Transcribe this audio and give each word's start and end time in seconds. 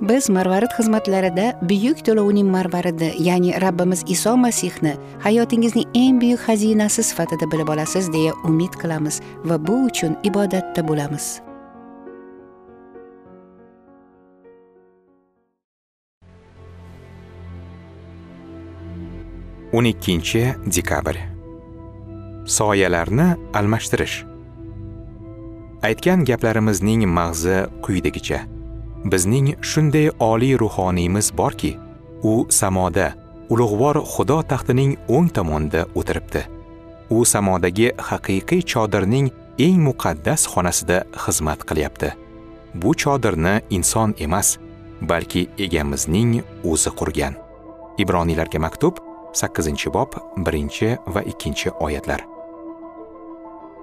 Biz 0.00 0.30
marvarid 0.30 0.72
xizmatlarida 0.78 1.46
buyuk 1.62 1.98
to'lovning 2.06 2.48
marvaridi 2.48 3.12
ya'ni 3.18 3.52
rabbimiz 3.60 4.04
iso 4.06 4.36
masihni 4.36 4.94
hayotingizning 5.24 5.86
eng 5.94 6.20
buyuk 6.22 6.40
xazinasi 6.46 7.02
sifatida 7.02 7.46
bilib 7.52 7.68
olasiz 7.68 8.12
deya 8.12 8.32
umid 8.48 8.72
qilamiz 8.80 9.20
va 9.44 9.56
bu 9.66 9.76
uchun 9.88 10.16
ibodatda 10.24 10.88
bo'lamiz. 10.88 11.40
O'n 19.72 19.84
ikkinchi 19.84 20.40
dekabr. 20.76 21.16
Soyalarni 22.46 23.28
almashtirish. 23.54 24.24
Aytgan 25.82 26.24
gaplarimizning 26.24 27.06
mag'zi 27.06 27.68
quyidagicha. 27.84 28.59
Bizning 29.04 29.54
shunday 29.62 30.10
oliy 30.18 30.58
ruhoniymiz 30.58 31.32
borki 31.36 31.78
u 32.22 32.46
samoda 32.48 33.12
ulug'vor 33.48 33.96
xudo 34.04 34.42
taxtining 34.42 34.96
o'ng 35.08 35.28
tomonida 35.36 35.86
o'tiribdi. 35.94 36.42
U 37.10 37.24
samodagi 37.24 37.92
haqiqiy 38.08 38.62
chodirning 38.72 39.30
eng 39.58 39.78
muqaddas 39.86 40.46
xonasida 40.52 41.04
xizmat 41.24 41.64
qilyapti. 41.68 42.12
Bu 42.74 42.94
chodirni 42.94 43.60
inson 43.70 44.14
emas 44.18 44.58
balki 45.00 45.48
egamizning 45.58 46.42
o'zi 46.64 46.90
qurgan. 46.98 47.34
Ibroniylarga 47.98 48.58
maktub 48.58 49.00
8 49.32 49.92
bob 49.94 50.14
1 50.36 50.98
va 51.14 51.22
2 51.22 51.70
oyatlar. 51.80 52.26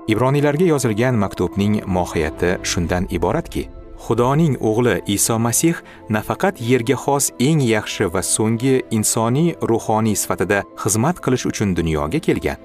Ibroniylarga 0.08 0.66
yozilgan 0.66 1.16
maktubning 1.16 1.82
mohiyati 1.86 2.58
shundan 2.64 3.08
iboratki 3.12 3.68
xudoning 4.06 4.56
o'g'li 4.70 4.96
iso 5.16 5.36
masih 5.40 5.76
nafaqat 6.16 6.56
yerga 6.70 6.98
xos 7.04 7.26
eng 7.48 7.62
yaxshi 7.76 8.06
va 8.14 8.22
so'nggi 8.36 8.76
insoniy 8.98 9.56
ruhoniy 9.70 10.16
sifatida 10.24 10.60
xizmat 10.84 11.18
qilish 11.24 11.46
uchun 11.52 11.70
dunyoga 11.80 12.20
kelgan 12.28 12.58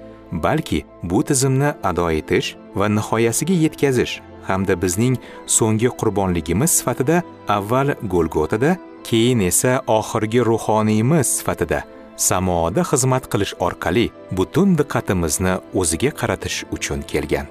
balki 0.44 0.84
bu 1.02 1.18
tizimni 1.28 1.70
ado 1.90 2.06
etish 2.20 2.48
va 2.78 2.86
nihoyasiga 2.96 3.54
yetkazish 3.64 4.14
hamda 4.48 4.74
bizning 4.82 5.16
so'nggi 5.56 5.88
qurbonligimiz 6.00 6.70
sifatida 6.78 7.22
avval 7.56 7.88
golgotada 8.12 8.76
keyin 9.08 9.40
esa 9.50 9.72
oxirgi 9.98 10.40
ruhoniyimiz 10.50 11.26
sifatida 11.38 11.80
samoda 12.16 12.82
xizmat 12.90 13.24
qilish 13.32 13.54
orqali 13.66 14.06
butun 14.38 14.76
diqqatimizni 14.78 15.54
o'ziga 15.80 16.10
qaratish 16.20 16.58
uchun 16.76 17.00
kelgan. 17.12 17.46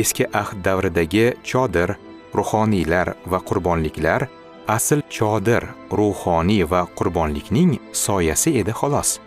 Eski 0.00 0.24
ahd 0.40 0.56
davridagi 0.66 1.26
chodir 1.50 1.90
ruhoniylar 2.34 3.14
va 3.26 3.38
qurbonliklar 3.48 4.28
asl 4.68 5.00
chodir 5.10 5.62
ruhoniy 5.92 6.64
va 6.70 6.86
qurbonlikning 6.98 7.78
soyasi 7.92 8.58
edi 8.60 8.72
xolos. 8.80 9.18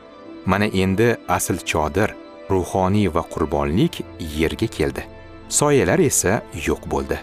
Mana 0.46 0.66
endi 0.66 1.16
asl 1.28 1.58
chodir 1.72 2.16
ruhoniy 2.50 3.08
va 3.16 3.24
qurbonlik 3.34 4.04
yerga 4.38 4.68
keldi. 4.68 5.04
Soyalar 5.50 6.00
esa 6.00 6.42
yo'q 6.68 6.90
bo'ldi. 6.92 7.18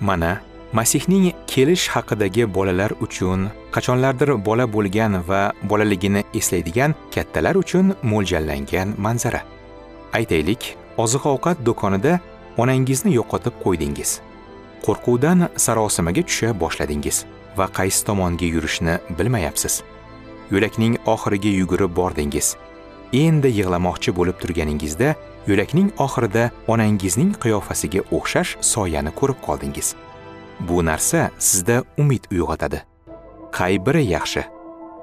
Mana 0.00 0.40
masihning 0.72 1.32
kelish 1.46 1.88
haqidagi 1.94 2.46
bolalar 2.54 2.92
uchun 3.06 3.48
qachonlardir 3.74 4.30
bola 4.46 4.66
bo'lgan 4.74 5.20
va 5.28 5.52
bolaligini 5.62 6.22
eslaydigan 6.34 6.94
kattalar 7.14 7.54
uchun 7.62 7.94
mo'ljallangan 8.02 8.94
manzara. 8.98 9.42
Aytaylik 10.18 10.76
oziq 10.98 11.26
ovqat 11.34 11.56
do'konida 11.66 12.18
onangizni 12.56 13.14
yo'qotib 13.18 13.54
qo'ydingiz. 13.64 14.29
Qo'rquvdan 14.86 15.48
sarosimaga 15.64 16.22
tusha 16.28 16.50
boshladingiz 16.62 17.24
va 17.58 17.66
qaysi 17.78 18.04
tomonga 18.08 18.46
yurishni 18.54 18.98
bilmayapsiz. 19.18 19.82
Yo'lakning 20.50 20.94
oxiriga 21.14 21.50
yugurib 21.60 21.92
bordingiz. 22.00 22.56
Endi 23.12 23.48
yig'lamoqchi 23.58 24.14
bo'lib 24.18 24.36
turganingizda 24.42 25.14
yo'lakning 25.50 25.88
oxirida 26.04 26.44
onangizning 26.72 27.32
qiyofasiga 27.42 28.00
o'xshash 28.16 28.56
soyani 28.72 29.12
ko'rib 29.20 29.38
qoldingiz. 29.46 29.94
Bu 30.68 30.84
narsa 30.84 31.30
sizda 31.38 31.82
umid 32.02 32.24
uyg'otadi. 32.32 32.82
Qay 33.56 33.78
biri 33.86 34.04
yaxshi? 34.16 34.42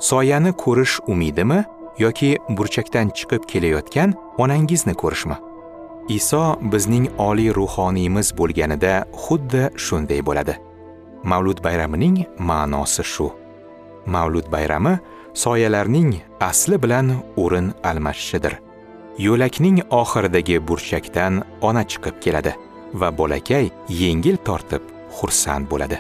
Soyani 0.09 0.51
ko'rish 0.63 0.99
umidimi 1.13 1.59
yoki 1.99 2.29
burchakdan 2.57 3.09
chiqib 3.17 3.43
kelayotgan 3.51 4.13
onangizni 4.37 4.93
ko'rishmi? 4.93 5.46
Iso 6.09 6.57
bizning 6.61 7.09
oliy 7.17 7.51
ruhoniymiz 7.53 8.31
bo'lganida 8.39 8.93
xuddi 9.23 9.63
shunday 9.85 10.21
bo'ladi. 10.27 10.55
Mavlud 11.23 11.59
bayramining 11.63 12.17
ma'nosi 12.39 13.03
shu. 13.13 13.27
Mavlud 14.05 14.47
bayrami 14.51 14.93
soyalarning 15.33 16.11
asli 16.39 16.83
bilan 16.83 17.11
o'rin 17.43 17.73
almashishidir. 17.83 18.53
Yo'lakning 19.27 19.77
oxiridagi 20.01 20.57
burchakdan 20.67 21.43
ona 21.61 21.83
chiqib 21.91 22.15
keladi 22.23 22.53
va 22.93 23.09
bolakay 23.17 23.65
yengil 23.89 24.37
tortib 24.47 24.83
xursand 25.17 25.65
bo'ladi. 25.71 25.97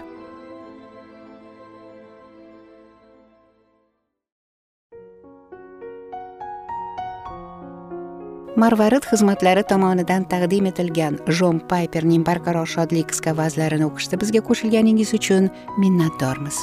Marvarid 8.57 9.05
xizmatlari 9.05 9.61
tomonidan 9.69 10.23
taqdim 10.31 10.65
etilgan 10.71 11.19
jon 11.39 11.59
payperning 11.71 12.23
barqaror 12.29 12.69
shodlik 12.73 13.11
qisqa 13.11 13.35
vazlarini 13.37 13.85
o'qishda 13.89 14.17
bizga 14.23 14.41
qo'shilganingiz 14.49 15.13
uchun 15.19 15.51
minnatdormiz. 15.83 16.57